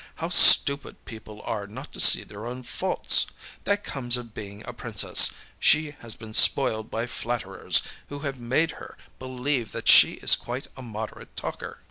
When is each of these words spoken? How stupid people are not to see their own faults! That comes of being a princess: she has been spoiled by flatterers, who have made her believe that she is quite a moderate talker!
How 0.15 0.29
stupid 0.29 1.05
people 1.05 1.43
are 1.43 1.67
not 1.67 1.93
to 1.93 1.99
see 1.99 2.23
their 2.23 2.47
own 2.47 2.63
faults! 2.63 3.27
That 3.65 3.83
comes 3.83 4.17
of 4.17 4.33
being 4.33 4.63
a 4.65 4.73
princess: 4.73 5.29
she 5.59 5.91
has 5.99 6.15
been 6.15 6.33
spoiled 6.33 6.89
by 6.89 7.05
flatterers, 7.05 7.83
who 8.09 8.21
have 8.25 8.41
made 8.41 8.71
her 8.81 8.97
believe 9.19 9.73
that 9.73 9.87
she 9.87 10.13
is 10.13 10.33
quite 10.35 10.65
a 10.75 10.81
moderate 10.81 11.37
talker! 11.37 11.77